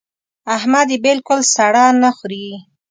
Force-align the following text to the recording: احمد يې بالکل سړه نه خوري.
احمد 0.55 0.87
يې 0.93 0.97
بالکل 1.05 1.39
سړه 1.55 1.85
نه 2.01 2.09
خوري. 2.17 2.47